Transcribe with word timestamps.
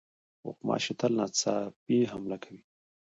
غوماشې 0.49 0.93
تل 0.99 1.11
ناڅاپي 1.19 1.97
حمله 2.11 2.37
کوي. 2.43 2.61